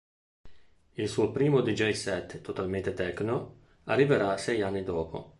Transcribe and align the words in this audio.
Il 0.93 1.07
suo 1.07 1.29
primo 1.31 1.61
dj-set 1.61 2.41
totalmente 2.41 2.95
techno 2.95 3.57
arriverà 3.83 4.35
sei 4.37 4.63
anni 4.63 4.81
dopo. 4.83 5.29